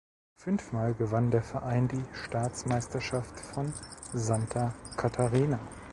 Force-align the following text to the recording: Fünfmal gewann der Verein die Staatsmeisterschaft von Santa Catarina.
Fünfmal 0.33 0.95
gewann 0.95 1.29
der 1.29 1.43
Verein 1.43 1.87
die 1.87 2.03
Staatsmeisterschaft 2.13 3.39
von 3.39 3.71
Santa 4.13 4.73
Catarina. 4.97 5.59